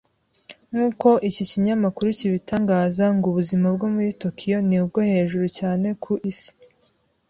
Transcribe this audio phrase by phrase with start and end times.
[0.69, 6.51] Nk’uko iki kinyamakuru kibitangaza ngo ubuzima bwo muri Tokiyo ni bwo hejuru cyane ku isi